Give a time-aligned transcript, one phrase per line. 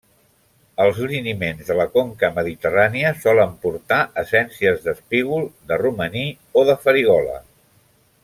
[0.85, 6.25] Els liniments de la conca mediterrània solen portar essències d'espígol, de romaní
[6.63, 7.37] o de farigola.